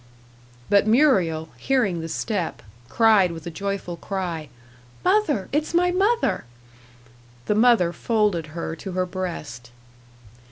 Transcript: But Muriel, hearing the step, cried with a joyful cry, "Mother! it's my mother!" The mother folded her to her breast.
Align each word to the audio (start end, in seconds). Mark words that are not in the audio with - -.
But 0.67 0.87
Muriel, 0.87 1.49
hearing 1.57 2.01
the 2.01 2.09
step, 2.09 2.63
cried 2.89 3.31
with 3.31 3.45
a 3.45 3.51
joyful 3.51 3.97
cry, 3.97 4.49
"Mother! 5.05 5.47
it's 5.51 5.75
my 5.75 5.91
mother!" 5.91 6.45
The 7.45 7.53
mother 7.53 7.93
folded 7.93 8.47
her 8.57 8.75
to 8.77 8.93
her 8.93 9.05
breast. 9.05 9.69